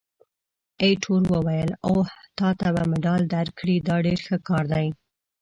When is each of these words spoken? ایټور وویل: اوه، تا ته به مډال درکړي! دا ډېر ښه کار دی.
ایټور 0.83 1.23
وویل: 1.33 1.71
اوه، 1.87 2.05
تا 2.37 2.49
ته 2.59 2.67
به 2.75 2.83
مډال 2.91 3.21
درکړي! 3.35 3.77
دا 3.87 3.95
ډېر 4.05 4.19
ښه 4.27 4.37
کار 4.47 4.63
دی. 4.73 4.87